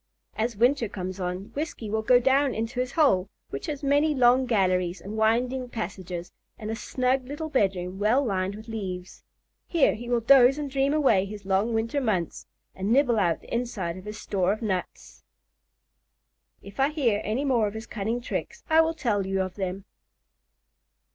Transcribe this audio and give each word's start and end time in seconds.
As 0.35 0.55
winter 0.57 0.89
comes 0.89 1.19
on, 1.19 1.51
Whiskey 1.53 1.87
will 1.87 2.01
go 2.01 2.19
down 2.19 2.55
into 2.55 2.79
his 2.79 2.93
hole, 2.93 3.29
which 3.51 3.67
has 3.67 3.83
many 3.83 4.15
long 4.15 4.47
galleries 4.47 4.99
and 4.99 5.15
winding 5.15 5.69
passages, 5.69 6.31
and 6.57 6.71
a 6.71 6.75
snug 6.75 7.27
little 7.27 7.49
bedroom 7.49 7.99
well 7.99 8.25
lined 8.25 8.55
with 8.55 8.67
leaves. 8.67 9.21
Here 9.67 9.93
he 9.93 10.09
will 10.09 10.19
doze 10.19 10.57
and 10.57 10.71
dream 10.71 10.91
away 10.91 11.25
his 11.25 11.45
long 11.45 11.75
winter 11.75 12.01
months, 12.01 12.47
and 12.73 12.91
nibble 12.91 13.19
out 13.19 13.41
the 13.41 13.53
inside 13.53 13.95
of 13.95 14.05
his 14.05 14.19
store 14.19 14.51
of 14.51 14.63
nuts. 14.63 15.23
If 16.63 16.79
I 16.79 16.89
hear 16.89 17.21
any 17.23 17.45
more 17.45 17.67
of 17.67 17.75
his 17.75 17.85
cunning 17.85 18.21
tricks, 18.21 18.63
I 18.71 18.81
will 18.81 18.95
tell 18.95 19.27
you 19.27 19.39
of 19.41 19.53
them. 19.53 19.85